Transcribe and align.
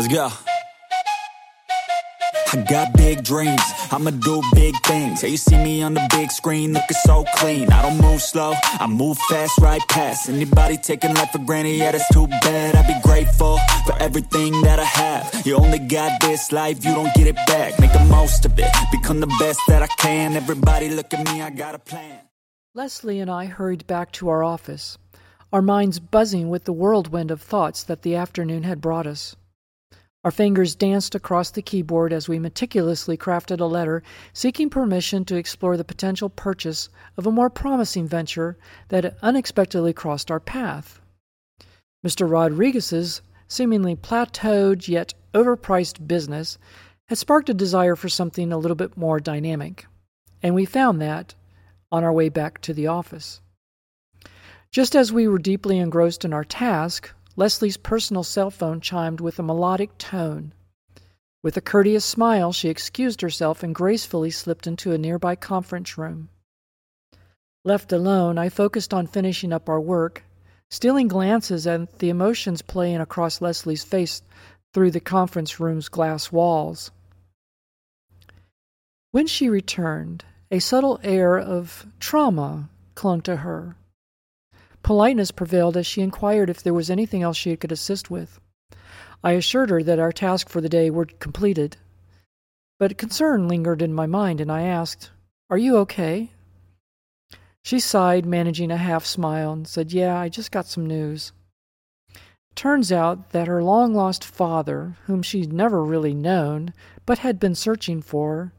Let's 0.00 0.14
go. 0.14 0.30
I 2.54 2.64
got 2.70 2.94
big 2.94 3.22
dreams, 3.22 3.60
I'ma 3.92 4.12
do 4.12 4.40
big 4.54 4.74
things. 4.86 5.22
Yeah, 5.22 5.28
you 5.28 5.36
see 5.36 5.62
me 5.62 5.82
on 5.82 5.92
the 5.92 6.08
big 6.10 6.30
screen 6.30 6.72
looking 6.72 6.96
so 7.04 7.26
clean. 7.34 7.70
I 7.70 7.82
don't 7.82 8.00
move 8.00 8.22
slow, 8.22 8.54
I 8.62 8.86
move 8.86 9.18
fast 9.28 9.58
right 9.58 9.82
past 9.90 10.30
anybody 10.30 10.78
taking 10.78 11.12
life 11.12 11.32
for 11.32 11.40
granted. 11.40 11.76
Yeah, 11.76 11.92
that's 11.92 12.08
too 12.14 12.26
bad. 12.26 12.76
I'd 12.76 12.86
be 12.86 12.98
grateful 13.06 13.58
for 13.84 13.94
everything 14.00 14.62
that 14.62 14.78
I 14.78 14.84
have. 14.84 15.42
You 15.44 15.56
only 15.56 15.78
got 15.78 16.18
this 16.22 16.50
life, 16.50 16.82
you 16.82 16.94
don't 16.94 17.12
get 17.12 17.26
it 17.26 17.36
back. 17.46 17.78
Make 17.78 17.92
the 17.92 18.02
most 18.06 18.46
of 18.46 18.58
it, 18.58 18.72
become 18.90 19.20
the 19.20 19.36
best 19.38 19.60
that 19.68 19.82
I 19.82 19.86
can. 19.98 20.34
Everybody 20.34 20.88
look 20.88 21.12
at 21.12 21.30
me, 21.30 21.42
I 21.42 21.50
got 21.50 21.74
a 21.74 21.78
plan. 21.78 22.20
Leslie 22.74 23.20
and 23.20 23.30
I 23.30 23.44
hurried 23.44 23.86
back 23.86 24.12
to 24.12 24.30
our 24.30 24.42
office, 24.42 24.96
our 25.52 25.60
minds 25.60 26.00
buzzing 26.00 26.48
with 26.48 26.64
the 26.64 26.72
whirlwind 26.72 27.30
of 27.30 27.42
thoughts 27.42 27.82
that 27.82 28.00
the 28.00 28.16
afternoon 28.16 28.62
had 28.62 28.80
brought 28.80 29.06
us. 29.06 29.36
Our 30.22 30.30
fingers 30.30 30.74
danced 30.74 31.14
across 31.14 31.50
the 31.50 31.62
keyboard 31.62 32.12
as 32.12 32.28
we 32.28 32.38
meticulously 32.38 33.16
crafted 33.16 33.58
a 33.58 33.64
letter 33.64 34.02
seeking 34.34 34.68
permission 34.68 35.24
to 35.24 35.36
explore 35.36 35.78
the 35.78 35.84
potential 35.84 36.28
purchase 36.28 36.90
of 37.16 37.26
a 37.26 37.32
more 37.32 37.48
promising 37.48 38.06
venture 38.06 38.58
that 38.88 39.16
unexpectedly 39.22 39.94
crossed 39.94 40.30
our 40.30 40.40
path. 40.40 41.00
Mr. 42.06 42.30
Rodriguez's 42.30 43.22
seemingly 43.48 43.96
plateaued 43.96 44.88
yet 44.88 45.14
overpriced 45.32 46.06
business 46.06 46.58
had 47.08 47.16
sparked 47.16 47.48
a 47.48 47.54
desire 47.54 47.96
for 47.96 48.10
something 48.10 48.52
a 48.52 48.58
little 48.58 48.76
bit 48.76 48.96
more 48.98 49.20
dynamic, 49.20 49.86
and 50.42 50.54
we 50.54 50.66
found 50.66 51.00
that 51.00 51.34
on 51.90 52.04
our 52.04 52.12
way 52.12 52.28
back 52.28 52.60
to 52.60 52.74
the 52.74 52.86
office. 52.86 53.40
Just 54.70 54.94
as 54.94 55.12
we 55.12 55.26
were 55.26 55.38
deeply 55.38 55.78
engrossed 55.78 56.24
in 56.24 56.32
our 56.32 56.44
task, 56.44 57.12
Leslie's 57.36 57.76
personal 57.76 58.22
cell 58.22 58.50
phone 58.50 58.80
chimed 58.80 59.20
with 59.20 59.38
a 59.38 59.42
melodic 59.42 59.96
tone. 59.98 60.52
With 61.42 61.56
a 61.56 61.62
courteous 61.62 62.04
smile, 62.04 62.52
she 62.52 62.68
excused 62.68 63.22
herself 63.22 63.62
and 63.62 63.74
gracefully 63.74 64.30
slipped 64.30 64.66
into 64.66 64.92
a 64.92 64.98
nearby 64.98 65.36
conference 65.36 65.96
room. 65.96 66.28
Left 67.64 67.92
alone, 67.92 68.36
I 68.36 68.48
focused 68.48 68.92
on 68.92 69.06
finishing 69.06 69.52
up 69.52 69.68
our 69.68 69.80
work, 69.80 70.24
stealing 70.70 71.08
glances 71.08 71.66
at 71.66 71.98
the 71.98 72.10
emotions 72.10 72.62
playing 72.62 73.00
across 73.00 73.40
Leslie's 73.40 73.84
face 73.84 74.22
through 74.72 74.90
the 74.90 75.00
conference 75.00 75.58
room's 75.58 75.88
glass 75.88 76.30
walls. 76.30 76.90
When 79.12 79.26
she 79.26 79.48
returned, 79.48 80.24
a 80.50 80.58
subtle 80.58 81.00
air 81.02 81.38
of 81.38 81.86
trauma 81.98 82.68
clung 82.94 83.20
to 83.22 83.36
her. 83.36 83.76
Politeness 84.82 85.30
prevailed 85.30 85.76
as 85.76 85.86
she 85.86 86.00
inquired 86.00 86.50
if 86.50 86.62
there 86.62 86.74
was 86.74 86.90
anything 86.90 87.22
else 87.22 87.36
she 87.36 87.56
could 87.56 87.72
assist 87.72 88.10
with. 88.10 88.40
I 89.22 89.32
assured 89.32 89.70
her 89.70 89.82
that 89.82 89.98
our 89.98 90.12
task 90.12 90.48
for 90.48 90.60
the 90.60 90.68
day 90.68 90.90
were 90.90 91.04
completed. 91.04 91.76
But 92.78 92.96
concern 92.96 93.48
lingered 93.48 93.82
in 93.82 93.92
my 93.92 94.06
mind, 94.06 94.40
and 94.40 94.50
I 94.50 94.62
asked, 94.62 95.10
Are 95.50 95.58
you 95.58 95.76
okay? 95.78 96.30
She 97.62 97.78
sighed, 97.78 98.24
managing 98.24 98.70
a 98.70 98.78
half 98.78 99.04
smile, 99.04 99.52
and 99.52 99.68
said, 99.68 99.92
Yeah, 99.92 100.18
I 100.18 100.30
just 100.30 100.50
got 100.50 100.66
some 100.66 100.86
news. 100.86 101.32
Turns 102.54 102.90
out 102.90 103.30
that 103.30 103.46
her 103.46 103.62
long 103.62 103.94
lost 103.94 104.24
father, 104.24 104.96
whom 105.04 105.22
she'd 105.22 105.52
never 105.52 105.84
really 105.84 106.14
known, 106.14 106.72
but 107.06 107.18
had 107.18 107.38
been 107.38 107.54
searching 107.54 108.00
for, 108.00 108.52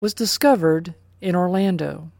was 0.00 0.14
discovered 0.14 0.94
in 1.20 1.34
Orlando. 1.34 2.10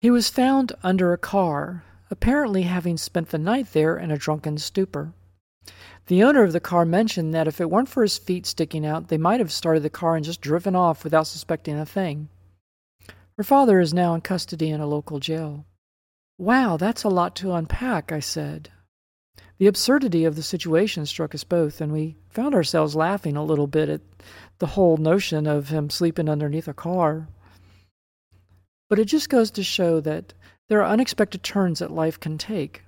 He 0.00 0.10
was 0.10 0.30
found 0.30 0.72
under 0.82 1.12
a 1.12 1.18
car, 1.18 1.84
apparently 2.10 2.62
having 2.62 2.96
spent 2.96 3.28
the 3.28 3.38
night 3.38 3.74
there 3.74 3.98
in 3.98 4.10
a 4.10 4.16
drunken 4.16 4.56
stupor. 4.56 5.12
The 6.06 6.22
owner 6.22 6.42
of 6.42 6.54
the 6.54 6.60
car 6.60 6.86
mentioned 6.86 7.34
that 7.34 7.46
if 7.46 7.60
it 7.60 7.70
weren't 7.70 7.90
for 7.90 8.02
his 8.02 8.16
feet 8.16 8.46
sticking 8.46 8.86
out, 8.86 9.08
they 9.08 9.18
might 9.18 9.40
have 9.40 9.52
started 9.52 9.82
the 9.82 9.90
car 9.90 10.16
and 10.16 10.24
just 10.24 10.40
driven 10.40 10.74
off 10.74 11.04
without 11.04 11.26
suspecting 11.26 11.78
a 11.78 11.84
thing. 11.84 12.30
Her 13.36 13.44
father 13.44 13.78
is 13.78 13.92
now 13.92 14.14
in 14.14 14.22
custody 14.22 14.70
in 14.70 14.80
a 14.80 14.86
local 14.86 15.20
jail. 15.20 15.66
Wow, 16.38 16.78
that's 16.78 17.04
a 17.04 17.10
lot 17.10 17.36
to 17.36 17.52
unpack, 17.52 18.10
I 18.10 18.20
said. 18.20 18.70
The 19.58 19.66
absurdity 19.66 20.24
of 20.24 20.34
the 20.34 20.42
situation 20.42 21.04
struck 21.04 21.34
us 21.34 21.44
both, 21.44 21.82
and 21.82 21.92
we 21.92 22.16
found 22.30 22.54
ourselves 22.54 22.96
laughing 22.96 23.36
a 23.36 23.44
little 23.44 23.66
bit 23.66 23.90
at 23.90 24.00
the 24.58 24.68
whole 24.68 24.96
notion 24.96 25.46
of 25.46 25.68
him 25.68 25.90
sleeping 25.90 26.30
underneath 26.30 26.68
a 26.68 26.72
car. 26.72 27.28
But 28.90 28.98
it 28.98 29.06
just 29.06 29.30
goes 29.30 29.50
to 29.52 29.62
show 29.62 30.00
that 30.00 30.34
there 30.68 30.82
are 30.82 30.92
unexpected 30.92 31.42
turns 31.42 31.78
that 31.78 31.92
life 31.92 32.18
can 32.18 32.36
take. 32.36 32.82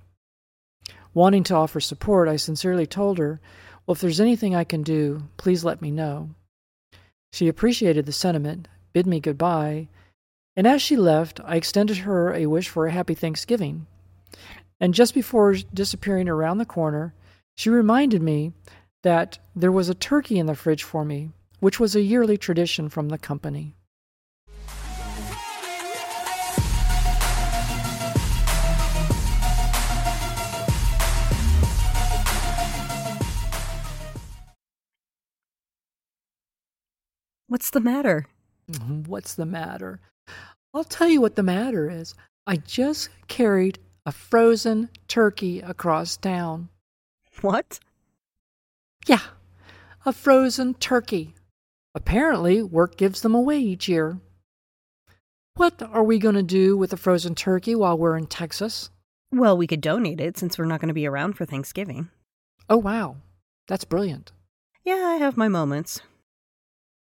Wanting 1.13 1.43
to 1.45 1.55
offer 1.55 1.79
support, 1.79 2.27
I 2.27 2.35
sincerely 2.35 2.85
told 2.85 3.17
her, 3.17 3.39
Well, 3.85 3.93
if 3.93 4.01
there's 4.01 4.19
anything 4.19 4.53
I 4.53 4.65
can 4.65 4.83
do, 4.83 5.23
please 5.37 5.63
let 5.63 5.81
me 5.81 5.91
know. 5.91 6.31
She 7.31 7.47
appreciated 7.47 8.05
the 8.05 8.11
sentiment, 8.11 8.67
bid 8.91 9.07
me 9.07 9.21
goodbye, 9.21 9.87
and 10.57 10.67
as 10.67 10.81
she 10.81 10.97
left, 10.97 11.39
I 11.43 11.55
extended 11.55 11.97
her 11.97 12.33
a 12.33 12.47
wish 12.47 12.67
for 12.67 12.85
a 12.85 12.91
happy 12.91 13.13
Thanksgiving. 13.13 13.87
And 14.81 14.93
just 14.93 15.13
before 15.13 15.55
disappearing 15.73 16.27
around 16.27 16.57
the 16.57 16.65
corner, 16.65 17.13
she 17.55 17.69
reminded 17.69 18.21
me 18.21 18.51
that 19.03 19.39
there 19.55 19.71
was 19.71 19.87
a 19.87 19.95
turkey 19.95 20.37
in 20.37 20.47
the 20.47 20.55
fridge 20.55 20.83
for 20.83 21.05
me, 21.05 21.31
which 21.59 21.79
was 21.79 21.95
a 21.95 22.01
yearly 22.01 22.37
tradition 22.37 22.89
from 22.89 23.09
the 23.09 23.17
company. 23.17 23.75
What's 37.53 37.69
the 37.69 37.81
matter? 37.81 38.25
Mm-hmm. 38.67 39.03
What's 39.03 39.35
the 39.35 39.45
matter? 39.45 39.99
I'll 40.73 40.83
tell 40.83 41.07
you 41.07 41.21
what 41.21 41.35
the 41.35 41.43
matter 41.43 41.87
is. 41.87 42.15
I 42.47 42.55
just 42.55 43.09
carried 43.27 43.77
a 44.07 44.11
frozen 44.11 44.89
turkey 45.07 45.59
across 45.59 46.17
town. 46.17 46.69
What? 47.41 47.79
Yeah, 49.05 49.19
a 50.03 50.11
frozen 50.11 50.73
turkey. 50.73 51.35
Apparently, 51.93 52.63
work 52.63 52.97
gives 52.97 53.21
them 53.21 53.35
away 53.35 53.59
each 53.59 53.87
year. 53.87 54.17
What 55.53 55.79
are 55.79 56.03
we 56.03 56.17
going 56.17 56.33
to 56.33 56.41
do 56.41 56.75
with 56.75 56.89
the 56.89 56.97
frozen 56.97 57.35
turkey 57.35 57.75
while 57.75 57.95
we're 57.95 58.17
in 58.17 58.25
Texas? 58.25 58.89
Well, 59.31 59.55
we 59.55 59.67
could 59.67 59.81
donate 59.81 60.19
it 60.19 60.39
since 60.39 60.57
we're 60.57 60.65
not 60.65 60.81
going 60.81 60.87
to 60.87 60.95
be 60.95 61.05
around 61.05 61.33
for 61.33 61.45
Thanksgiving. 61.45 62.09
Oh, 62.67 62.77
wow. 62.77 63.17
That's 63.67 63.85
brilliant. 63.85 64.31
Yeah, 64.83 65.05
I 65.05 65.17
have 65.17 65.37
my 65.37 65.49
moments. 65.49 66.01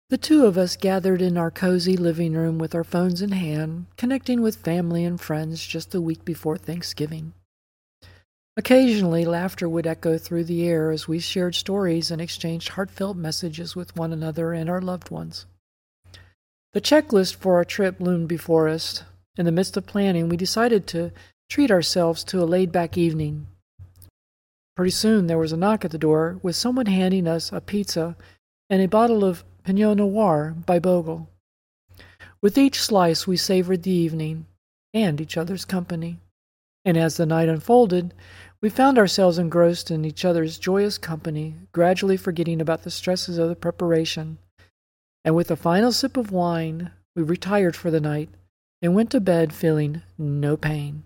The 0.08 0.18
two 0.18 0.46
of 0.46 0.56
us 0.56 0.76
gathered 0.76 1.20
in 1.20 1.36
our 1.36 1.50
cozy 1.50 1.96
living 1.96 2.34
room 2.34 2.58
with 2.58 2.76
our 2.76 2.84
phones 2.84 3.20
in 3.20 3.32
hand, 3.32 3.86
connecting 3.96 4.40
with 4.40 4.54
family 4.54 5.04
and 5.04 5.20
friends 5.20 5.66
just 5.66 5.92
a 5.96 6.00
week 6.00 6.24
before 6.24 6.56
Thanksgiving. 6.56 7.32
Occasionally, 8.56 9.24
laughter 9.24 9.68
would 9.68 9.84
echo 9.84 10.16
through 10.16 10.44
the 10.44 10.64
air 10.64 10.92
as 10.92 11.08
we 11.08 11.18
shared 11.18 11.56
stories 11.56 12.12
and 12.12 12.22
exchanged 12.22 12.70
heartfelt 12.70 13.16
messages 13.16 13.74
with 13.74 13.96
one 13.96 14.12
another 14.12 14.52
and 14.52 14.70
our 14.70 14.80
loved 14.80 15.10
ones. 15.10 15.44
The 16.72 16.80
checklist 16.80 17.34
for 17.34 17.56
our 17.56 17.64
trip 17.64 17.98
loomed 17.98 18.28
before 18.28 18.68
us. 18.68 19.02
In 19.36 19.44
the 19.44 19.50
midst 19.50 19.76
of 19.76 19.86
planning, 19.86 20.28
we 20.28 20.36
decided 20.36 20.86
to 20.88 21.10
treat 21.50 21.72
ourselves 21.72 22.22
to 22.24 22.40
a 22.40 22.44
laid 22.44 22.70
back 22.70 22.96
evening. 22.96 23.48
Pretty 24.76 24.92
soon, 24.92 25.26
there 25.26 25.36
was 25.36 25.52
a 25.52 25.56
knock 25.56 25.84
at 25.84 25.90
the 25.90 25.98
door, 25.98 26.38
with 26.44 26.54
someone 26.54 26.86
handing 26.86 27.26
us 27.26 27.50
a 27.50 27.60
pizza 27.60 28.16
and 28.70 28.80
a 28.80 28.86
bottle 28.86 29.24
of 29.24 29.42
Pinot 29.66 29.96
Noir 29.96 30.54
by 30.64 30.78
Bogle. 30.78 31.28
With 32.40 32.56
each 32.56 32.80
slice, 32.80 33.26
we 33.26 33.36
savored 33.36 33.82
the 33.82 33.90
evening 33.90 34.46
and 34.94 35.20
each 35.20 35.36
other's 35.36 35.64
company. 35.64 36.20
And 36.84 36.96
as 36.96 37.16
the 37.16 37.26
night 37.26 37.48
unfolded, 37.48 38.14
we 38.60 38.68
found 38.68 38.96
ourselves 38.96 39.38
engrossed 39.38 39.90
in 39.90 40.04
each 40.04 40.24
other's 40.24 40.56
joyous 40.56 40.98
company, 40.98 41.56
gradually 41.72 42.16
forgetting 42.16 42.60
about 42.60 42.84
the 42.84 42.92
stresses 42.92 43.38
of 43.38 43.48
the 43.48 43.56
preparation. 43.56 44.38
And 45.24 45.34
with 45.34 45.50
a 45.50 45.56
final 45.56 45.90
sip 45.90 46.16
of 46.16 46.30
wine, 46.30 46.92
we 47.16 47.24
retired 47.24 47.74
for 47.74 47.90
the 47.90 48.00
night 48.00 48.28
and 48.80 48.94
went 48.94 49.10
to 49.10 49.20
bed 49.20 49.52
feeling 49.52 50.02
no 50.16 50.56
pain. 50.56 51.02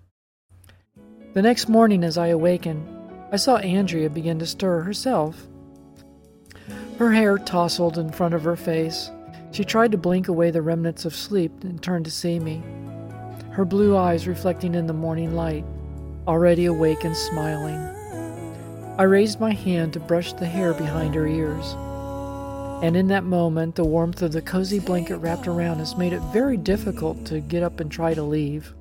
The 1.33 1.41
next 1.41 1.71
morning, 1.71 2.05
as 2.05 2.19
I 2.19 2.27
awakened, 2.27 2.87
I 3.33 3.37
saw 3.37 3.57
Andrea 3.57 4.11
begin 4.11 4.39
to 4.41 4.47
stir 4.47 4.83
herself. 4.83 5.49
Her 7.01 7.11
hair 7.11 7.39
tousled 7.39 7.97
in 7.97 8.13
front 8.13 8.35
of 8.35 8.43
her 8.43 8.57
face. 8.57 9.11
She 9.53 9.65
tried 9.65 9.91
to 9.93 9.97
blink 9.97 10.29
away 10.29 10.51
the 10.51 10.61
remnants 10.61 11.07
of 11.07 11.17
sleep 11.17 11.65
and 11.65 11.83
turned 11.83 12.05
to 12.05 12.11
see 12.11 12.39
me, 12.39 12.63
her 13.53 13.65
blue 13.65 13.97
eyes 13.97 14.29
reflecting 14.29 14.75
in 14.75 14.87
the 14.87 14.93
morning 14.93 15.35
light, 15.35 15.65
already 16.29 16.67
awake 16.67 17.03
and 17.05 17.17
smiling. 17.17 17.79
I 18.99 19.05
raised 19.05 19.41
my 19.41 19.53
hand 19.53 19.95
to 19.95 19.99
brush 20.01 20.35
the 20.35 20.45
hair 20.45 20.75
behind 20.75 21.15
her 21.15 21.27
ears. 21.27 21.75
And 22.85 22.95
in 22.95 23.07
that 23.07 23.25
moment, 23.25 23.77
the 23.77 23.85
warmth 23.85 24.21
of 24.21 24.33
the 24.33 24.43
cozy 24.43 24.79
blanket 24.79 25.17
wrapped 25.17 25.49
around 25.49 25.81
us 25.81 25.97
made 25.97 26.13
it 26.13 26.21
very 26.35 26.59
difficult 26.59 27.25
to 27.25 27.41
get 27.41 27.63
up 27.63 27.81
and 27.81 27.91
try 27.91 28.13
to 28.13 28.23
leave. 28.23 28.75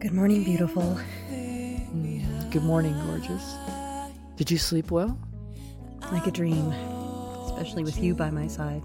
Good 0.00 0.14
morning, 0.14 0.42
beautiful. 0.42 0.98
Mm, 1.30 2.50
good 2.50 2.64
morning, 2.64 3.00
gorgeous. 3.06 3.54
Did 4.34 4.50
you 4.50 4.58
sleep 4.58 4.90
well? 4.90 5.16
Like 6.12 6.26
a 6.26 6.30
dream, 6.30 6.70
especially 7.46 7.84
with 7.84 7.98
you 8.02 8.14
by 8.14 8.30
my 8.30 8.46
side. 8.46 8.82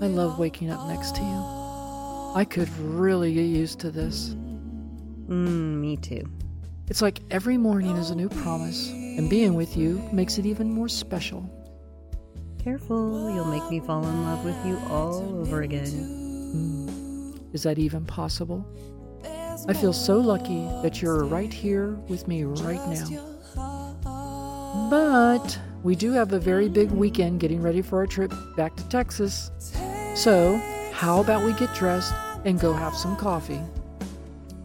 I 0.00 0.06
love 0.06 0.38
waking 0.38 0.70
up 0.70 0.88
next 0.88 1.14
to 1.16 1.22
you. 1.22 2.34
I 2.34 2.46
could 2.48 2.70
really 2.78 3.34
get 3.34 3.42
used 3.42 3.80
to 3.80 3.90
this. 3.90 4.30
Mm, 5.28 5.80
me 5.80 5.96
too. 5.96 6.28
It's 6.88 7.02
like 7.02 7.20
every 7.30 7.58
morning 7.58 7.96
is 7.96 8.10
a 8.10 8.14
new 8.14 8.28
promise, 8.28 8.90
and 8.90 9.28
being 9.28 9.54
with 9.54 9.76
you 9.76 10.02
makes 10.12 10.38
it 10.38 10.46
even 10.46 10.72
more 10.72 10.88
special. 10.88 11.48
Careful, 12.58 13.34
you'll 13.34 13.44
make 13.44 13.68
me 13.70 13.80
fall 13.80 14.06
in 14.06 14.24
love 14.24 14.44
with 14.44 14.56
you 14.64 14.78
all 14.88 15.40
over 15.40 15.62
again. 15.62 15.86
Mm. 15.86 17.54
Is 17.54 17.62
that 17.64 17.78
even 17.78 18.04
possible? 18.04 18.66
I 19.66 19.72
feel 19.74 19.92
so 19.92 20.18
lucky 20.18 20.64
that 20.82 21.02
you're 21.02 21.24
right 21.24 21.52
here 21.52 21.94
with 22.08 22.28
me 22.28 22.44
right 22.44 22.80
now. 22.88 23.06
But 24.88 25.58
we 25.82 25.94
do 25.94 26.12
have 26.12 26.32
a 26.32 26.38
very 26.38 26.68
big 26.68 26.90
weekend 26.90 27.40
getting 27.40 27.62
ready 27.62 27.82
for 27.82 27.98
our 27.98 28.06
trip 28.06 28.32
back 28.56 28.74
to 28.76 28.88
Texas. 28.88 29.50
So, 30.14 30.60
how 30.92 31.20
about 31.20 31.44
we 31.44 31.52
get 31.52 31.74
dressed 31.74 32.12
and 32.44 32.58
go 32.58 32.72
have 32.72 32.94
some 32.94 33.16
coffee? 33.16 33.60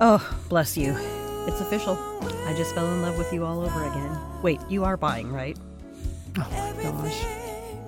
Oh, 0.02 0.38
bless 0.50 0.76
you. 0.76 0.96
It's 1.48 1.62
official. 1.62 1.98
I 2.48 2.54
just 2.56 2.74
fell 2.74 2.92
in 2.92 3.02
love 3.02 3.18
with 3.18 3.32
you 3.32 3.46
all 3.46 3.62
over 3.62 3.84
again. 3.84 4.18
Wait, 4.42 4.60
you 4.70 4.84
are 4.84 4.98
buying, 4.98 5.32
right? 5.32 5.58
Oh 6.38 6.50
my 6.50 6.82
gosh. 6.82 7.26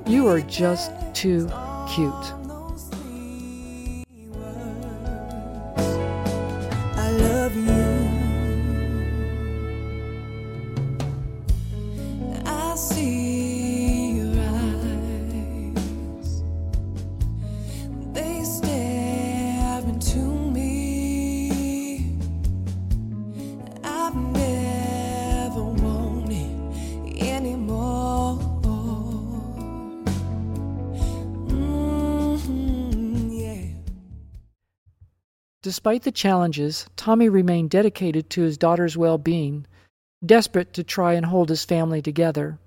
You 0.05 0.27
are 0.27 0.41
just 0.41 0.91
too 1.13 1.49
cute. 1.87 2.44
Despite 35.65 36.03
the 36.03 36.11
challenges, 36.11 36.85
Tommy 36.95 37.27
remained 37.27 37.71
dedicated 37.71 38.29
to 38.29 38.43
his 38.43 38.55
daughter's 38.55 38.95
well 38.95 39.17
being, 39.17 39.65
desperate 40.23 40.73
to 40.73 40.83
try 40.83 41.13
and 41.13 41.25
hold 41.25 41.49
his 41.49 41.65
family 41.65 42.03
together. 42.03 42.59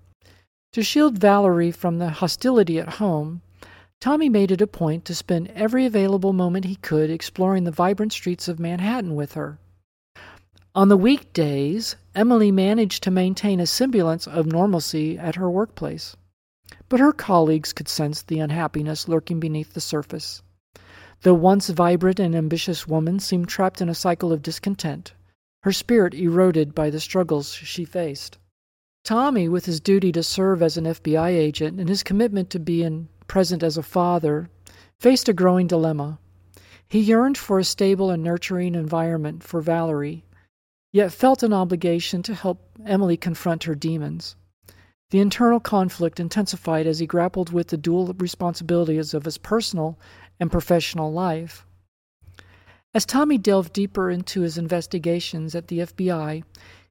To 0.72 0.82
shield 0.82 1.16
Valerie 1.16 1.70
from 1.70 1.98
the 1.98 2.10
hostility 2.10 2.80
at 2.80 2.94
home, 2.94 3.40
Tommy 4.00 4.28
made 4.28 4.50
it 4.50 4.60
a 4.60 4.66
point 4.66 5.04
to 5.04 5.14
spend 5.14 5.46
every 5.54 5.86
available 5.86 6.32
moment 6.32 6.64
he 6.64 6.74
could 6.74 7.08
exploring 7.08 7.62
the 7.62 7.70
vibrant 7.70 8.12
streets 8.12 8.48
of 8.48 8.58
Manhattan 8.58 9.14
with 9.14 9.34
her. 9.34 9.60
On 10.74 10.88
the 10.88 10.96
weekdays, 10.96 11.94
Emily 12.16 12.50
managed 12.50 13.04
to 13.04 13.12
maintain 13.12 13.60
a 13.60 13.66
semblance 13.68 14.26
of 14.26 14.44
normalcy 14.44 15.16
at 15.16 15.36
her 15.36 15.48
workplace, 15.48 16.16
but 16.88 16.98
her 16.98 17.12
colleagues 17.12 17.72
could 17.72 17.86
sense 17.88 18.22
the 18.22 18.40
unhappiness 18.40 19.06
lurking 19.06 19.38
beneath 19.38 19.74
the 19.74 19.80
surface. 19.80 20.42
The 21.22 21.34
once 21.34 21.68
vibrant 21.68 22.20
and 22.20 22.34
ambitious 22.34 22.86
woman 22.86 23.18
seemed 23.18 23.48
trapped 23.48 23.80
in 23.80 23.88
a 23.88 23.94
cycle 23.94 24.32
of 24.32 24.42
discontent, 24.42 25.14
her 25.64 25.72
spirit 25.72 26.14
eroded 26.14 26.74
by 26.74 26.90
the 26.90 27.00
struggles 27.00 27.52
she 27.52 27.84
faced. 27.84 28.38
Tommy, 29.04 29.48
with 29.48 29.66
his 29.66 29.80
duty 29.80 30.12
to 30.12 30.22
serve 30.22 30.62
as 30.62 30.76
an 30.76 30.84
FBI 30.84 31.30
agent 31.30 31.80
and 31.80 31.88
his 31.88 32.04
commitment 32.04 32.50
to 32.50 32.60
being 32.60 33.08
present 33.26 33.64
as 33.64 33.76
a 33.76 33.82
father, 33.82 34.48
faced 35.00 35.28
a 35.28 35.32
growing 35.32 35.66
dilemma. 35.66 36.18
He 36.86 37.00
yearned 37.00 37.36
for 37.36 37.58
a 37.58 37.64
stable 37.64 38.10
and 38.10 38.22
nurturing 38.22 38.74
environment 38.74 39.42
for 39.42 39.60
Valerie, 39.60 40.24
yet 40.92 41.12
felt 41.12 41.42
an 41.42 41.52
obligation 41.52 42.22
to 42.22 42.34
help 42.34 42.60
Emily 42.86 43.16
confront 43.16 43.64
her 43.64 43.74
demons. 43.74 44.36
The 45.10 45.20
internal 45.20 45.58
conflict 45.58 46.20
intensified 46.20 46.86
as 46.86 46.98
he 46.98 47.06
grappled 47.06 47.50
with 47.50 47.68
the 47.68 47.76
dual 47.76 48.14
responsibilities 48.18 49.14
of 49.14 49.24
his 49.24 49.38
personal 49.38 49.98
and 50.40 50.50
professional 50.50 51.12
life. 51.12 51.66
As 52.94 53.04
Tommy 53.04 53.38
delved 53.38 53.72
deeper 53.72 54.10
into 54.10 54.40
his 54.40 54.56
investigations 54.56 55.54
at 55.54 55.68
the 55.68 55.80
FBI, 55.80 56.42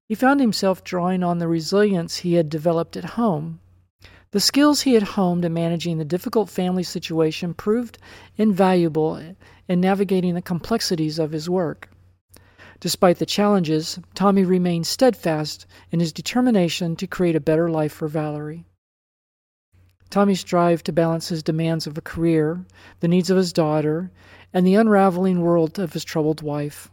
he 0.08 0.16
found 0.16 0.40
himself 0.40 0.84
drawing 0.84 1.24
on 1.24 1.40
the 1.40 1.48
resilience 1.48 2.18
he 2.18 2.36
had 2.36 2.50
developed 2.50 2.96
at 2.96 3.16
home. 3.16 3.60
The 4.32 4.40
skills 4.40 4.82
he 4.82 4.94
had 4.94 5.04
honed 5.04 5.44
in 5.44 5.54
managing 5.54 5.98
the 5.98 6.06
difficult 6.06 6.50
family 6.50 6.84
situation 6.84 7.54
proved 7.54 7.98
invaluable 8.38 9.20
in 9.68 9.82
navigating 9.82 10.36
the 10.36 10.42
complexities 10.42 11.18
of 11.18 11.32
his 11.32 11.50
work. 11.50 11.90
Despite 12.80 13.18
the 13.18 13.26
challenges, 13.26 13.98
Tommy 14.14 14.44
remained 14.44 14.86
steadfast 14.86 15.66
in 15.92 16.00
his 16.00 16.14
determination 16.14 16.96
to 16.98 17.08
create 17.08 17.36
a 17.36 17.40
better 17.40 17.70
life 17.70 17.92
for 17.92 18.08
Valerie. 18.08 18.66
Tommy 20.10 20.36
strived 20.36 20.86
to 20.86 20.94
balance 20.94 21.28
his 21.28 21.44
demands 21.44 21.86
of 21.86 21.98
a 21.98 22.02
career, 22.02 22.66
the 23.02 23.08
needs 23.08 23.30
of 23.30 23.38
his 23.38 23.52
daughter, 23.52 24.12
and 24.54 24.66
the 24.66 24.76
unraveling 24.76 25.42
world 25.42 25.78
of 25.78 25.94
his 25.94 26.04
troubled 26.04 26.42
wife. 26.42 26.90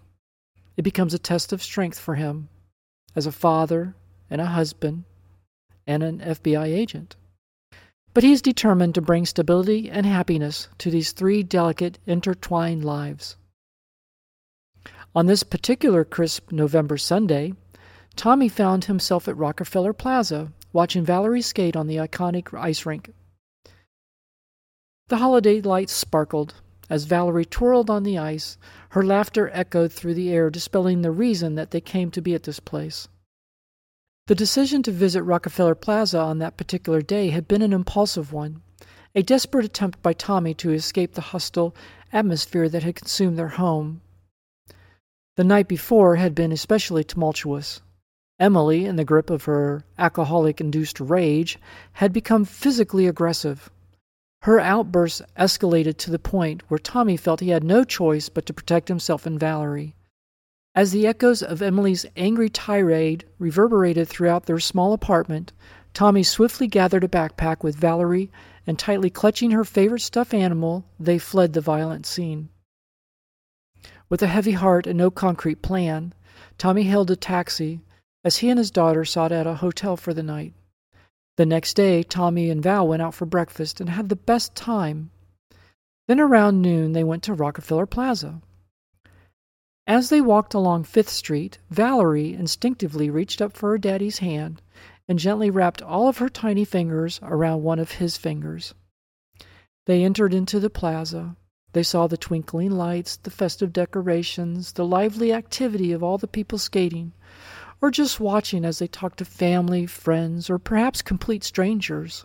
It 0.77 0.83
becomes 0.83 1.15
a 1.15 1.19
test 1.19 1.53
of 1.53 1.63
strength 1.63 1.99
for 1.99 2.17
him 2.17 2.49
as 3.15 3.27
a 3.27 3.33
father 3.33 3.95
and 4.29 4.41
a 4.41 4.47
husband 4.47 5.05
and 5.87 6.03
an 6.03 6.19
FBI 6.19 6.67
agent. 6.67 7.15
But 8.13 8.25
he 8.25 8.33
is 8.33 8.43
determined 8.43 8.95
to 8.95 9.03
bring 9.03 9.27
stability 9.27 9.91
and 9.91 10.07
happiness 10.07 10.69
to 10.79 10.91
these 10.91 11.13
three 11.13 11.43
delicate, 11.43 11.99
intertwined 12.07 12.85
lives. 12.85 13.37
On 15.15 15.27
this 15.27 15.43
particular 15.43 16.05
crisp 16.05 16.51
November 16.51 16.97
Sunday, 16.97 17.55
Tommy 18.17 18.49
found 18.49 18.85
himself 18.85 19.29
at 19.29 19.37
Rockefeller 19.37 19.93
Plaza 19.93 20.53
watching 20.75 21.05
Valerie 21.05 21.41
skate 21.41 21.77
on 21.77 21.87
the 21.87 21.97
iconic 21.97 22.53
ice 22.53 22.85
rink. 22.85 23.15
The 25.09 25.17
holiday 25.17 25.63
lights 25.63 25.93
sparkled 25.93 26.55
as 26.91 27.05
Valerie 27.05 27.47
twirled 27.47 27.89
on 27.89 28.03
the 28.03 28.19
ice. 28.19 28.59
Her 28.91 29.05
laughter 29.05 29.49
echoed 29.55 29.93
through 29.93 30.15
the 30.15 30.31
air, 30.31 30.51
dispelling 30.51 31.01
the 31.01 31.11
reason 31.11 31.55
that 31.55 31.71
they 31.71 31.81
came 31.81 32.11
to 32.11 32.21
be 32.21 32.35
at 32.35 32.43
this 32.43 32.61
place. 32.61 33.09
The 34.27 34.35
decision 34.35 34.83
to 34.83 34.91
visit 34.91 35.23
Rockefeller 35.23 35.75
Plaza 35.75 36.19
on 36.19 36.39
that 36.39 36.57
particular 36.57 37.03
day 37.03 37.31
had 37.31 37.47
been 37.47 37.63
an 37.63 37.73
impulsive 37.73 38.33
one, 38.33 38.63
a 39.15 39.23
desperate 39.23 39.65
attempt 39.65 40.03
by 40.03 40.13
Tommy 40.13 40.55
to 40.55 40.73
escape 40.73 41.15
the 41.15 41.21
hostile 41.33 41.75
atmosphere 42.13 42.69
that 42.69 42.83
had 42.83 42.97
consumed 42.97 43.39
their 43.39 43.49
home. 43.49 44.01
The 45.37 45.45
night 45.45 45.69
before 45.69 46.17
had 46.17 46.35
been 46.35 46.53
especially 46.53 47.05
tumultuous. 47.05 47.81
Emily, 48.41 48.85
in 48.85 48.97
the 48.97 49.05
grip 49.05 49.31
of 49.31 49.45
her 49.45 49.85
alcoholic 49.97 50.61
induced 50.61 50.99
rage, 50.99 51.59
had 51.93 52.13
become 52.13 52.45
physically 52.45 53.07
aggressive. 53.07 53.71
Her 54.43 54.59
outbursts 54.59 55.23
escalated 55.39 55.97
to 55.99 56.11
the 56.11 56.19
point 56.19 56.63
where 56.69 56.79
Tommy 56.79 57.17
felt 57.17 57.41
he 57.41 57.51
had 57.51 57.65
no 57.65 57.85
choice 57.85 58.29
but 58.29 58.45
to 58.47 58.53
protect 58.53 58.89
himself 58.89 59.25
and 59.25 59.39
Valerie. 59.39 59.95
As 60.75 60.91
the 60.91 61.07
echoes 61.07 61.43
of 61.43 61.63
Emily's 61.63 62.05
angry 62.17 62.51
tirade 62.51 63.25
reverberated 63.39 64.09
throughout 64.09 64.47
their 64.47 64.59
small 64.59 64.93
apartment, 64.93 65.53
Tommy 65.93 66.25
swiftly 66.25 66.67
gathered 66.67 67.05
a 67.05 67.09
backpack 67.09 67.63
with 67.63 67.77
Valerie 67.77 68.33
and 68.67 68.77
tightly 68.77 69.11
clutching 69.11 69.53
her 69.53 69.65
favorite 69.65 70.01
stuffed 70.01 70.35
animal, 70.35 70.85
they 70.99 71.19
fled 71.19 71.53
the 71.53 71.61
violent 71.61 72.05
scene. 72.05 72.49
With 74.09 74.21
a 74.23 74.27
heavy 74.27 74.53
heart 74.53 74.89
and 74.89 74.99
no 74.99 75.11
concrete 75.11 75.63
plan, 75.63 76.13
Tommy 76.59 76.83
hailed 76.83 77.11
a 77.13 77.17
taxi 77.17 77.81
as 78.25 78.39
he 78.39 78.49
and 78.49 78.59
his 78.59 78.71
daughter 78.71 79.05
sought 79.05 79.33
out 79.33 79.47
a 79.47 79.55
hotel 79.55 79.97
for 79.97 80.15
the 80.15 80.23
night. 80.23 80.55
The 81.37 81.47
next 81.47 81.75
day, 81.75 82.03
Tommy 82.03 82.49
and 82.49 82.63
Val 82.63 82.89
went 82.89 83.03
out 83.03 83.15
for 83.15 83.27
breakfast 83.27 83.81
and 83.81 83.91
had 83.91 84.09
the 84.09 84.17
best 84.17 84.55
time. 84.55 85.11
Then 86.09 86.21
around 86.21 86.63
noon, 86.63 86.93
they 86.93 87.05
went 87.05 87.23
to 87.25 87.35
Rockefeller 87.35 87.87
Plaza. 87.87 88.41
As 89.87 90.09
they 90.09 90.21
walked 90.21 90.55
along 90.55 90.85
Fifth 90.85 91.11
Street, 91.11 91.59
Valerie 91.71 92.33
instinctively 92.33 93.11
reached 93.11 93.43
up 93.43 93.55
for 93.55 93.71
her 93.71 93.79
daddy's 93.79 94.19
hand 94.19 94.63
and 95.07 95.19
gently 95.19 95.51
wrapped 95.51 95.83
all 95.83 96.09
of 96.09 96.19
her 96.19 96.31
tiny 96.31 96.65
fingers 96.65 97.21
around 97.23 97.63
one 97.63 97.79
of 97.79 97.93
his 97.93 98.17
fingers. 98.17 98.75
They 99.87 100.03
entered 100.03 100.33
into 100.33 100.59
the 100.59 100.71
plaza. 100.71 101.37
They 101.73 101.83
saw 101.83 102.07
the 102.07 102.17
twinkling 102.17 102.71
lights, 102.71 103.17
the 103.17 103.31
festive 103.31 103.73
decorations, 103.73 104.73
the 104.73 104.87
lively 104.87 105.33
activity 105.33 105.93
of 105.93 106.03
all 106.03 106.17
the 106.17 106.29
people 106.29 106.57
skating, 106.57 107.13
or 107.85 107.91
just 107.91 108.19
watching 108.19 108.65
as 108.65 108.79
they 108.79 108.87
talked 108.87 109.19
to 109.19 109.27
family, 109.27 109.85
friends, 109.85 110.49
or 110.49 110.59
perhaps 110.59 111.03
complete 111.03 111.45
strangers. 111.45 112.25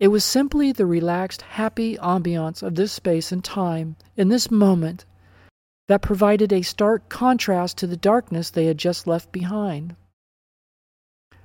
It 0.00 0.08
was 0.08 0.24
simply 0.24 0.72
the 0.72 0.84
relaxed, 0.84 1.42
happy 1.42 1.96
ambiance 1.98 2.60
of 2.60 2.74
this 2.74 2.90
space 2.90 3.30
and 3.30 3.44
time, 3.44 3.94
in 4.16 4.28
this 4.28 4.50
moment, 4.50 5.04
that 5.86 6.02
provided 6.02 6.52
a 6.52 6.62
stark 6.62 7.08
contrast 7.08 7.78
to 7.78 7.86
the 7.86 7.96
darkness 7.96 8.50
they 8.50 8.66
had 8.66 8.78
just 8.78 9.06
left 9.06 9.30
behind. 9.30 9.94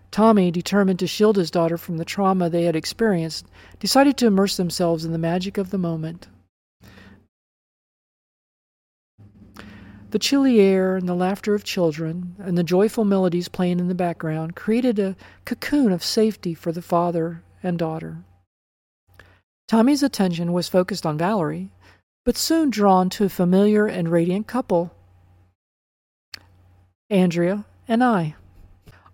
Tommy, 0.09 0.49
determined 0.49 0.97
to 0.97 1.05
shield 1.07 1.35
his 1.35 1.51
daughter 1.51 1.77
from 1.77 1.97
the 1.97 2.03
trauma 2.03 2.49
they 2.49 2.63
had 2.63 2.75
experienced, 2.75 3.45
decided 3.79 4.17
to 4.17 4.25
immerse 4.25 4.57
themselves 4.57 5.05
in 5.05 5.11
the 5.11 5.19
magic 5.19 5.59
of 5.59 5.69
the 5.69 5.77
moment. 5.77 6.29
The 10.11 10.19
chilly 10.19 10.59
air 10.59 10.97
and 10.97 11.07
the 11.07 11.15
laughter 11.15 11.55
of 11.55 11.63
children 11.63 12.35
and 12.37 12.57
the 12.57 12.65
joyful 12.65 13.05
melodies 13.05 13.47
playing 13.47 13.79
in 13.79 13.87
the 13.87 13.95
background 13.95 14.57
created 14.57 14.99
a 14.99 15.15
cocoon 15.45 15.93
of 15.93 16.03
safety 16.03 16.53
for 16.53 16.73
the 16.73 16.81
father 16.81 17.43
and 17.63 17.79
daughter. 17.79 18.17
Tommy's 19.69 20.03
attention 20.03 20.51
was 20.51 20.67
focused 20.67 21.05
on 21.05 21.17
Valerie, 21.17 21.71
but 22.25 22.35
soon 22.35 22.69
drawn 22.69 23.09
to 23.11 23.23
a 23.23 23.29
familiar 23.29 23.87
and 23.87 24.09
radiant 24.09 24.47
couple 24.47 24.93
Andrea 27.09 27.63
and 27.87 28.03
I. 28.03 28.35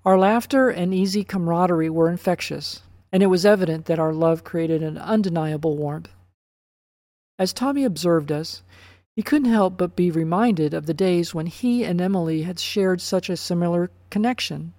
Our 0.04 0.18
laughter 0.18 0.70
and 0.70 0.96
easy 0.96 1.24
camaraderie 1.24 1.92
were 1.92 2.10
infectious, 2.10 2.82
and 3.12 3.22
it 3.22 3.28
was 3.28 3.46
evident 3.46 3.86
that 3.86 4.00
our 4.00 4.14
love 4.14 4.44
created 4.44 4.82
an 4.82 4.98
undeniable 4.98 5.78
warmth. 5.78 6.10
As 7.38 7.54
Tommy 7.54 7.84
observed 7.84 8.32
us, 8.32 8.64
he 9.18 9.24
couldn't 9.24 9.50
help 9.52 9.78
but 9.78 9.96
be 9.96 10.12
reminded 10.12 10.76
of 10.76 10.86
the 10.86 10.94
days 10.94 11.34
when 11.34 11.48
he 11.48 11.84
and 11.84 12.00
Emily 12.00 12.44
had 12.44 12.60
shared 12.60 13.02
such 13.02 13.32
a 13.32 13.36
similar 13.36 13.90
connection, 14.12 14.76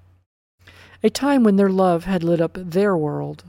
a 1.03 1.11
time 1.11 1.43
when 1.43 1.57
their 1.57 1.69
love 1.69 2.05
had 2.05 2.23
lit 2.23 2.41
up 2.41 2.53
their 2.55 2.97
world. 2.97 3.43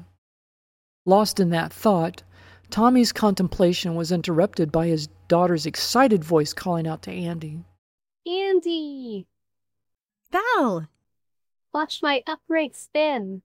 Lost 1.06 1.40
in 1.40 1.52
that 1.52 1.72
thought, 1.72 2.24
Tommy's 2.72 3.12
contemplation 3.12 3.94
was 3.94 4.12
interrupted 4.12 4.72
by 4.72 4.88
his 4.88 5.06
daughter's 5.28 5.68
excited 5.68 6.24
voice 6.24 6.54
calling 6.54 6.88
out 6.88 7.04
to 7.04 7.12
Andy. 7.12 7.64
Andy! 8.26 9.28
Val! 10.32 10.88
Watch 11.72 12.02
my 12.02 12.24
upright 12.26 12.76
spin. 12.76 13.44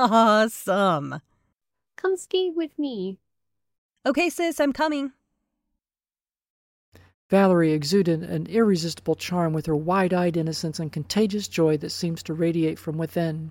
Awesome. 0.00 1.20
Come 1.94 2.16
skate 2.16 2.56
with 2.56 2.76
me. 2.76 3.18
Okay, 4.04 4.28
sis, 4.28 4.58
I'm 4.58 4.72
coming. 4.72 5.12
Valerie 7.34 7.72
exuded 7.72 8.22
an 8.22 8.46
irresistible 8.46 9.16
charm 9.16 9.52
with 9.52 9.66
her 9.66 9.74
wide 9.74 10.14
eyed 10.14 10.36
innocence 10.36 10.78
and 10.78 10.92
contagious 10.92 11.48
joy 11.48 11.76
that 11.76 11.90
seems 11.90 12.22
to 12.22 12.32
radiate 12.32 12.78
from 12.78 12.96
within. 12.96 13.50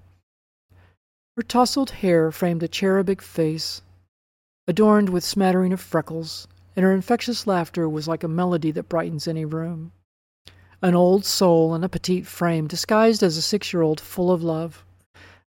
Her 1.36 1.44
tousled 1.44 1.90
hair 1.90 2.32
framed 2.32 2.63
a 2.63 2.70
cherubic 2.70 3.22
face, 3.22 3.82
adorned 4.70 5.10
with 5.10 5.25
smattering 5.25 5.74
of 5.74 5.82
freckles, 5.82 6.48
and 6.78 6.86
her 6.86 6.94
infectious 6.94 7.46
laughter 7.46 7.90
was 7.90 8.08
like 8.08 8.24
a 8.24 8.30
melody 8.30 8.72
that 8.72 8.88
brightens 8.88 9.28
any 9.28 9.44
room. 9.44 9.92
An 10.82 10.96
old 10.96 11.25
soul 11.25 11.75
in 11.75 11.84
a 11.84 11.90
petite 11.90 12.25
frame, 12.25 12.68
disguised 12.68 13.22
as 13.22 13.36
a 13.36 13.42
six 13.42 13.74
year 13.74 13.82
old 13.82 14.00
full 14.00 14.32
of 14.32 14.42
love. 14.42 14.86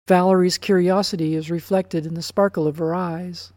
Valerie's 0.09 0.57
curiosity 0.57 1.35
is 1.35 1.51
reflected 1.51 2.07
in 2.07 2.15
the 2.15 2.23
sparkle 2.23 2.67
of 2.67 2.79
her 2.79 2.95
eyes, 2.95 3.53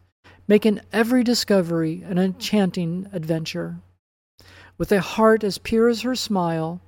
making 0.46 0.82
every 0.92 1.24
discovery 1.24 2.02
an 2.02 2.18
enchanting 2.18 3.08
adventure. 3.14 3.78
With 4.78 4.92
a 4.92 5.00
heart 5.00 5.42
as 5.42 5.58
pure 5.58 5.88
as 5.88 6.02
her 6.02 6.14
smile, 6.14 6.80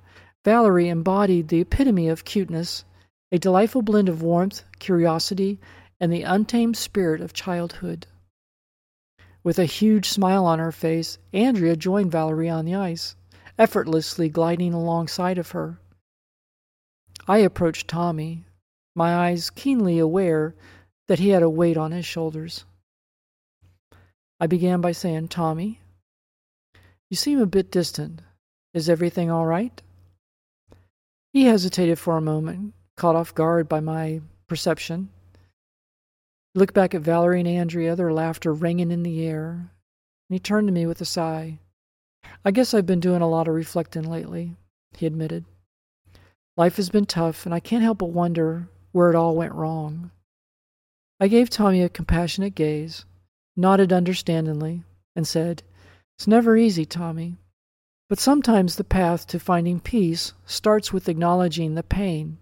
Valerie 0.45 0.89
embodied 0.89 1.47
the 1.47 1.61
epitome 1.61 2.07
of 2.07 2.23
cuteness, 2.23 2.85
a 3.31 3.39
delightful 3.39 3.81
blend 3.81 4.09
of 4.09 4.21
warmth, 4.21 4.63
curiosity, 4.79 5.59
and 5.99 6.13
the 6.13 6.23
untamed 6.23 6.77
spirit 6.77 7.19
of 7.19 7.33
childhood. 7.33 8.07
With 9.43 9.57
a 9.57 9.65
huge 9.65 10.07
smile 10.07 10.45
on 10.45 10.59
her 10.59 10.71
face, 10.71 11.17
Andrea 11.33 11.75
joined 11.75 12.11
Valerie 12.11 12.49
on 12.49 12.65
the 12.65 12.75
ice, 12.75 13.15
effortlessly 13.57 14.29
gliding 14.29 14.73
alongside 14.73 15.37
of 15.37 15.51
her. 15.51 15.79
I 17.27 17.39
approached 17.39 17.87
Tommy, 17.87 18.45
my 18.95 19.15
eyes 19.15 19.49
keenly 19.49 19.99
aware 19.99 20.55
that 21.07 21.19
he 21.19 21.29
had 21.29 21.43
a 21.43 21.49
weight 21.49 21.77
on 21.77 21.91
his 21.91 22.05
shoulders. 22.05 22.65
I 24.39 24.47
began 24.47 24.79
by 24.79 24.91
saying, 24.91 25.29
Tommy, 25.29 25.81
you 27.09 27.17
seem 27.17 27.39
a 27.39 27.45
bit 27.45 27.71
distant. 27.71 28.21
Is 28.73 28.89
everything 28.89 29.31
all 29.31 29.45
right? 29.45 29.81
He 31.33 31.45
hesitated 31.45 31.99
for 31.99 32.17
a 32.17 32.21
moment, 32.21 32.73
caught 32.97 33.15
off 33.15 33.33
guard 33.35 33.67
by 33.67 33.79
my 33.79 34.21
perception. 34.47 35.09
Looked 36.55 36.73
back 36.73 36.93
at 36.93 37.01
Valerie 37.01 37.39
and 37.39 37.47
Andrea, 37.47 37.95
their 37.95 38.13
laughter 38.13 38.53
ringing 38.53 38.91
in 38.91 39.03
the 39.03 39.25
air, 39.25 39.51
and 39.51 39.69
he 40.29 40.39
turned 40.39 40.67
to 40.67 40.73
me 40.73 40.85
with 40.85 41.01
a 41.01 41.05
sigh. 41.05 41.59
I 42.43 42.51
guess 42.51 42.73
I've 42.73 42.85
been 42.85 42.99
doing 42.99 43.21
a 43.21 43.29
lot 43.29 43.47
of 43.47 43.53
reflecting 43.53 44.03
lately, 44.03 44.55
he 44.97 45.05
admitted. 45.05 45.45
Life 46.57 46.75
has 46.75 46.89
been 46.89 47.05
tough, 47.05 47.45
and 47.45 47.55
I 47.55 47.59
can't 47.59 47.83
help 47.83 47.99
but 47.99 48.09
wonder 48.09 48.67
where 48.91 49.09
it 49.09 49.15
all 49.15 49.35
went 49.35 49.53
wrong. 49.53 50.11
I 51.19 51.27
gave 51.27 51.49
Tommy 51.49 51.81
a 51.83 51.89
compassionate 51.89 52.55
gaze, 52.55 53.05
nodded 53.55 53.93
understandingly, 53.93 54.83
and 55.15 55.27
said, 55.27 55.63
it's 56.19 56.27
never 56.27 56.57
easy, 56.57 56.83
Tommy. 56.83 57.37
But 58.09 58.19
sometimes 58.19 58.75
the 58.75 58.83
path 58.83 59.25
to 59.27 59.39
finding 59.39 59.79
peace 59.79 60.33
starts 60.45 60.91
with 60.91 61.07
acknowledging 61.07 61.75
the 61.75 61.81
pain. 61.81 62.39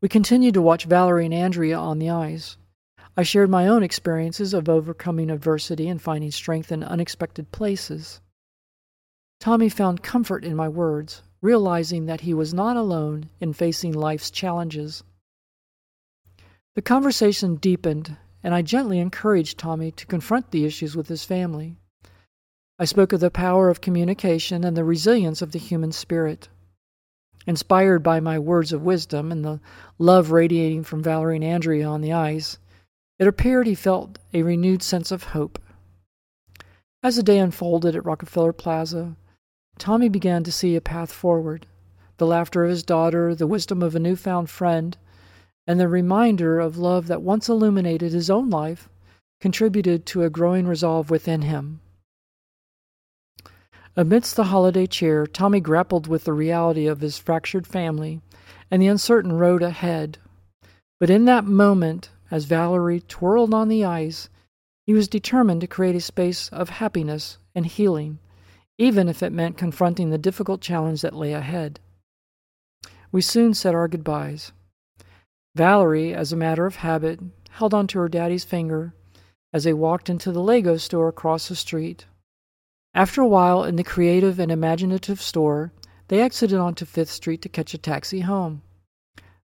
We 0.00 0.08
continued 0.08 0.54
to 0.54 0.62
watch 0.62 0.84
Valerie 0.84 1.24
and 1.24 1.34
Andrea 1.34 1.76
on 1.76 1.98
the 1.98 2.10
ice. 2.10 2.56
I 3.16 3.24
shared 3.24 3.50
my 3.50 3.66
own 3.66 3.82
experiences 3.82 4.54
of 4.54 4.68
overcoming 4.68 5.30
adversity 5.30 5.88
and 5.88 6.00
finding 6.00 6.30
strength 6.30 6.70
in 6.70 6.84
unexpected 6.84 7.50
places. 7.50 8.20
Tommy 9.40 9.68
found 9.68 10.04
comfort 10.04 10.44
in 10.44 10.54
my 10.54 10.68
words, 10.68 11.24
realizing 11.42 12.06
that 12.06 12.20
he 12.20 12.34
was 12.34 12.54
not 12.54 12.76
alone 12.76 13.30
in 13.40 13.52
facing 13.52 13.94
life's 13.94 14.30
challenges. 14.30 15.02
The 16.76 16.82
conversation 16.82 17.56
deepened, 17.56 18.16
and 18.44 18.54
I 18.54 18.62
gently 18.62 19.00
encouraged 19.00 19.58
Tommy 19.58 19.90
to 19.90 20.06
confront 20.06 20.52
the 20.52 20.64
issues 20.64 20.94
with 20.94 21.08
his 21.08 21.24
family. 21.24 21.78
I 22.78 22.84
spoke 22.84 23.14
of 23.14 23.20
the 23.20 23.30
power 23.30 23.70
of 23.70 23.80
communication 23.80 24.62
and 24.62 24.76
the 24.76 24.84
resilience 24.84 25.40
of 25.40 25.52
the 25.52 25.58
human 25.58 25.92
spirit. 25.92 26.48
Inspired 27.46 28.02
by 28.02 28.20
my 28.20 28.38
words 28.38 28.70
of 28.70 28.82
wisdom 28.82 29.32
and 29.32 29.42
the 29.42 29.60
love 29.98 30.30
radiating 30.30 30.84
from 30.84 31.02
Valerie 31.02 31.36
and 31.36 31.44
Andrea 31.44 31.88
on 31.88 32.02
the 32.02 32.12
ice, 32.12 32.58
it 33.18 33.26
appeared 33.26 33.66
he 33.66 33.74
felt 33.74 34.18
a 34.34 34.42
renewed 34.42 34.82
sense 34.82 35.10
of 35.10 35.24
hope. 35.24 35.58
As 37.02 37.16
the 37.16 37.22
day 37.22 37.38
unfolded 37.38 37.96
at 37.96 38.04
Rockefeller 38.04 38.52
Plaza, 38.52 39.16
Tommy 39.78 40.10
began 40.10 40.44
to 40.44 40.52
see 40.52 40.76
a 40.76 40.80
path 40.82 41.12
forward. 41.12 41.66
The 42.18 42.26
laughter 42.26 42.64
of 42.64 42.70
his 42.70 42.82
daughter, 42.82 43.34
the 43.34 43.46
wisdom 43.46 43.82
of 43.82 43.94
a 43.94 44.00
newfound 44.00 44.50
friend, 44.50 44.98
and 45.66 45.80
the 45.80 45.88
reminder 45.88 46.60
of 46.60 46.76
love 46.76 47.06
that 47.06 47.22
once 47.22 47.48
illuminated 47.48 48.12
his 48.12 48.28
own 48.28 48.50
life 48.50 48.88
contributed 49.40 50.04
to 50.06 50.24
a 50.24 50.30
growing 50.30 50.66
resolve 50.66 51.08
within 51.08 51.42
him. 51.42 51.80
Amidst 53.98 54.36
the 54.36 54.44
holiday 54.44 54.86
cheer, 54.86 55.26
Tommy 55.26 55.58
grappled 55.58 56.06
with 56.06 56.24
the 56.24 56.34
reality 56.34 56.86
of 56.86 57.00
his 57.00 57.16
fractured 57.16 57.66
family 57.66 58.20
and 58.70 58.82
the 58.82 58.88
uncertain 58.88 59.32
road 59.32 59.62
ahead. 59.62 60.18
But 61.00 61.08
in 61.08 61.24
that 61.24 61.46
moment, 61.46 62.10
as 62.30 62.44
Valerie 62.44 63.00
twirled 63.00 63.54
on 63.54 63.68
the 63.68 63.86
ice, 63.86 64.28
he 64.86 64.92
was 64.92 65.08
determined 65.08 65.62
to 65.62 65.66
create 65.66 65.94
a 65.94 66.00
space 66.00 66.50
of 66.50 66.68
happiness 66.68 67.38
and 67.54 67.64
healing, 67.64 68.18
even 68.76 69.08
if 69.08 69.22
it 69.22 69.32
meant 69.32 69.56
confronting 69.56 70.10
the 70.10 70.18
difficult 70.18 70.60
challenge 70.60 71.00
that 71.00 71.14
lay 71.14 71.32
ahead. 71.32 71.80
We 73.10 73.22
soon 73.22 73.54
said 73.54 73.74
our 73.74 73.88
goodbyes. 73.88 74.52
Valerie, 75.54 76.12
as 76.12 76.34
a 76.34 76.36
matter 76.36 76.66
of 76.66 76.76
habit, 76.76 77.18
held 77.48 77.72
onto 77.72 77.98
her 77.98 78.10
daddy's 78.10 78.44
finger 78.44 78.92
as 79.54 79.64
they 79.64 79.72
walked 79.72 80.10
into 80.10 80.32
the 80.32 80.42
Lego 80.42 80.76
store 80.76 81.08
across 81.08 81.48
the 81.48 81.56
street. 81.56 82.04
After 82.96 83.20
a 83.20 83.26
while 83.26 83.62
in 83.62 83.76
the 83.76 83.84
creative 83.84 84.40
and 84.40 84.50
imaginative 84.50 85.20
store, 85.20 85.70
they 86.08 86.22
exited 86.22 86.58
onto 86.58 86.86
Fifth 86.86 87.10
Street 87.10 87.42
to 87.42 87.48
catch 87.50 87.74
a 87.74 87.78
taxi 87.78 88.20
home. 88.20 88.62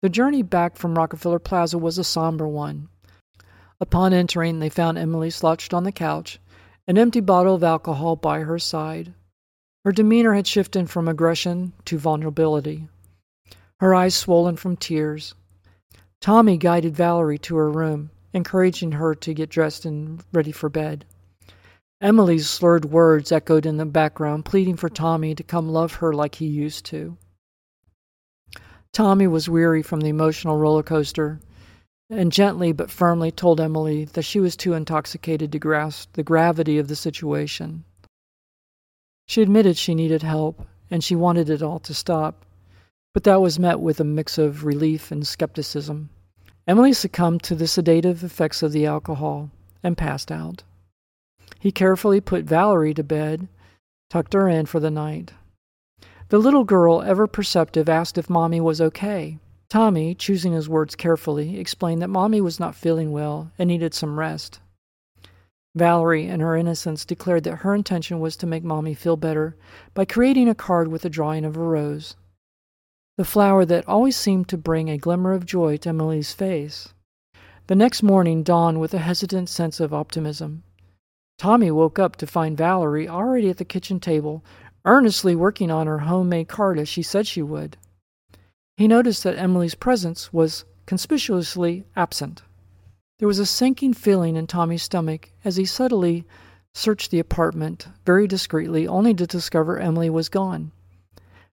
The 0.03 0.09
journey 0.09 0.43
back 0.43 0.77
from 0.77 0.99
Rockefeller 0.99 1.39
Plaza 1.39 1.79
was 1.79 1.97
a 1.97 2.03
somber 2.03 2.49
one. 2.49 2.89
Upon 3.81 4.13
entering, 4.13 4.59
they 4.59 4.69
found 4.69 4.99
Emily 4.99 5.31
slouched 5.31 5.73
on 5.73 5.85
the 5.85 5.93
couch, 5.93 6.41
an 6.89 6.99
empty 6.99 7.21
bottle 7.21 7.55
of 7.55 7.63
alcohol 7.63 8.17
by 8.17 8.41
her 8.41 8.59
side. 8.59 9.15
Her 9.85 9.93
demeanor 9.93 10.35
had 10.35 10.49
shifted 10.49 10.91
from 10.91 11.07
aggression 11.07 11.73
to 11.85 11.99
vulnerability, 11.99 12.89
her 13.79 13.95
eyes 13.95 14.17
swollen 14.17 14.57
from 14.57 14.77
tears. 14.77 15.37
Tommy 16.21 16.57
guided 16.57 16.97
Valerie 16.97 17.39
to 17.39 17.55
her 17.55 17.71
room, 17.71 18.11
encouraging 18.33 18.93
her 18.93 19.15
to 19.15 19.35
get 19.35 19.51
dressed 19.51 19.85
and 19.85 20.25
ready 20.33 20.51
for 20.51 20.69
bed. 20.69 21.05
Emily's 22.01 22.49
slurred 22.49 22.87
words 22.87 23.33
echoed 23.33 23.65
in 23.65 23.79
the 23.79 23.87
background, 23.87 24.45
pleading 24.45 24.77
for 24.77 24.89
Tommy 24.89 25.35
to 25.35 25.43
come 25.43 25.69
love 25.69 25.95
her 25.95 26.13
like 26.13 26.37
he 26.37 26.47
used 26.47 26.85
to. 26.87 27.17
Tommy 28.93 29.27
was 29.27 29.49
weary 29.49 29.83
from 29.83 30.01
the 30.01 30.09
emotional 30.09 30.57
roller 30.57 30.83
coaster 30.83 31.41
and 32.09 32.31
gently 32.31 32.73
but 32.73 32.91
firmly 32.91 33.31
told 33.31 33.61
Emily 33.61 34.05
that 34.05 34.23
she 34.23 34.39
was 34.39 34.57
too 34.57 34.75
intoxicated 34.75 35.51
to 35.53 35.59
grasp 35.59 36.13
the 36.13 36.23
gravity 36.23 36.79
of 36.79 36.89
the 36.89 36.97
situation. 36.97 37.85
She 39.27 39.43
admitted 39.43 39.77
she 39.77 39.95
needed 39.95 40.23
help 40.23 40.65
and 40.91 41.03
she 41.03 41.17
wanted 41.17 41.51
it 41.51 41.63
all 41.63 41.81
to 41.81 41.95
stop, 41.95 42.45
But 43.13 43.25
that 43.25 43.41
was 43.41 43.59
met 43.59 43.81
with 43.81 43.99
a 43.99 44.05
mix 44.05 44.39
of 44.39 44.65
relief 44.65 45.11
and 45.11 45.27
skepticism. 45.27 46.11
Emily 46.67 46.93
succumbed 46.93 47.43
to 47.45 47.55
the 47.55 47.67
sedative 47.67 48.23
effects 48.23 48.63
of 48.63 48.73
the 48.73 48.87
alcohol 48.87 49.51
and 49.83 49.97
passed 49.97 50.31
out. 50.31 50.63
He 51.67 51.73
carefully 51.73 52.21
put 52.21 52.45
Valerie 52.45 52.95
to 52.95 53.03
bed, 53.03 53.49
tucked 54.09 54.35
her 54.35 54.49
in 54.49 54.67
for 54.67 54.79
the 54.79 54.89
night. 54.89 55.33
The 56.29 56.39
little 56.39 56.63
girl, 56.63 57.03
ever 57.03 57.27
perceptive, 57.27 57.89
asked 57.89 58.17
if 58.17 58.31
Mommy 58.31 58.61
was 58.61 58.81
okay. 58.81 59.41
Tommy, 59.69 60.15
choosing 60.15 60.53
his 60.53 60.69
words 60.69 60.95
carefully, 60.95 61.59
explained 61.59 62.01
that 62.03 62.07
Mommy 62.07 62.41
was 62.41 62.61
not 62.61 62.77
feeling 62.77 63.11
well 63.11 63.51
and 63.59 63.67
needed 63.67 63.95
some 63.95 64.21
rest. 64.21 64.61
Valerie, 65.75 66.29
in 66.29 66.39
her 66.39 66.57
innocence, 66.57 67.05
declared 67.05 67.43
that 67.43 67.57
her 67.57 67.75
intention 67.75 68.21
was 68.21 68.37
to 68.37 68.47
make 68.47 68.63
Mommy 68.63 68.95
feel 68.95 69.17
better 69.17 69.57
by 69.93 70.05
creating 70.05 70.49
a 70.49 70.55
card 70.55 70.87
with 70.87 71.05
a 71.05 71.11
drawing 71.11 71.45
of 71.45 71.57
a 71.57 71.61
rose, 71.61 72.15
the 73.17 73.25
flower 73.25 73.65
that 73.65 73.89
always 73.89 74.17
seemed 74.17 74.49
to 74.51 74.57
bring 74.57 74.89
a 74.89 74.99
glimmer 74.99 75.33
of 75.33 75.45
joy 75.45 75.79
to 75.79 75.89
Emily's 75.89 76.33
face. 76.33 76.95
The 77.67 77.75
next 77.75 78.05
morning 78.05 78.45
dawned 78.45 78.81
with 78.81 78.95
a 78.95 78.99
hesitant 78.99 79.49
sense 79.49 79.81
of 79.81 79.93
optimism. 79.93 80.63
Tommy 81.39 81.71
woke 81.71 81.99
up 81.99 82.17
to 82.17 82.27
find 82.27 82.57
Valerie 82.57 83.09
already 83.09 83.51
at 83.51 83.59
the 83.59 83.65
kitchen 83.65 84.01
table, 84.01 84.45
earnestly 84.85 85.37
working 85.37 85.71
on 85.71 85.87
her 85.87 86.01
homemade 86.01 86.49
card 86.49 86.79
as 86.79 86.89
she 86.89 87.03
said 87.03 87.27
she 87.27 87.43
would. 87.43 87.77
He 88.77 88.89
noticed 88.89 89.25
that 89.25 89.39
Emily's 89.39 89.75
presence 89.75 90.33
was 90.33 90.65
conspicuously 90.87 91.85
absent. 91.95 92.43
There 93.19 93.29
was 93.29 93.39
a 93.39 93.47
sinking 93.47 93.95
feeling 93.95 94.37
in 94.37 94.47
Tommy's 94.47 94.83
stomach 94.83 95.31
as 95.45 95.57
he 95.57 95.65
subtly 95.65 96.25
searched 96.75 97.11
the 97.11 97.19
apartment 97.19 97.89
very 98.05 98.27
discreetly, 98.27 98.87
only 98.87 99.15
to 99.15 99.27
discover 99.27 99.79
Emily 99.79 100.11
was 100.11 100.29
gone. 100.29 100.73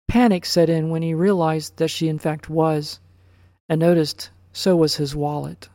Panic 0.09 0.45
set 0.45 0.69
in 0.69 0.91
when 0.91 1.03
he 1.03 1.15
realized 1.15 1.79
that 1.79 1.89
she 1.89 2.09
in 2.09 2.19
fact 2.19 2.49
was, 2.49 3.01
and 3.69 3.81
noticed 3.81 4.31
so 4.53 4.77
was 4.77 4.97
his 4.97 5.17
wallet. 5.17 5.69